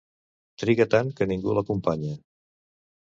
Triga 0.61 0.87
tant 0.95 1.11
que 1.19 1.29
ningú 1.33 1.47
no 1.53 1.57
l'acompanya. 1.59 2.19